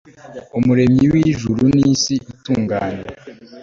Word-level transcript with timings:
umuremyi 0.57 1.05
w 1.11 1.13
ijuru 1.31 1.63
n 1.73 1.75
isi 1.93 2.15
itunganye 2.31 3.05